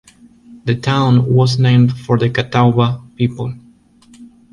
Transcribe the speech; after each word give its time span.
The 0.65 0.73
town 0.73 1.31
was 1.31 1.59
named 1.59 1.95
for 1.95 2.17
the 2.17 2.31
Catawba 2.31 3.03
people. 3.15 3.53